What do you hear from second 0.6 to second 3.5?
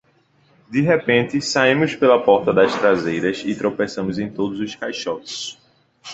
de repente saímos pela porta das traseiras